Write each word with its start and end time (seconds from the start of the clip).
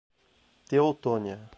Teutônia 0.67 1.47